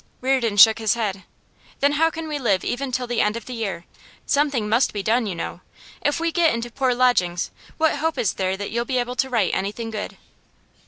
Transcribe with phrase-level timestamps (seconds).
[0.19, 1.25] Reardon shook his head.
[1.79, 3.85] 'Then how can we live even till the end of the year?
[4.25, 5.61] Something must be done, you know.
[6.03, 9.29] If we get into poor lodgings, what hope is there that you'll be able to
[9.29, 10.17] write anything good?